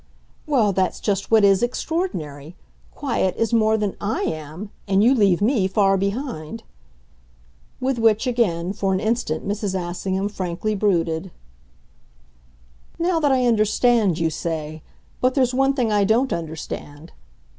[0.47, 2.55] "Well, that's just what is extraordinary.
[2.91, 6.63] 'Quiet' is more than I am, and you leave me far behind."
[7.79, 9.75] With which, again, for an instant, Mrs.
[9.79, 11.29] Assingham frankly brooded.
[12.97, 14.81] "'Now that I understand,' you say
[15.19, 17.11] but there's one thing I don't understand."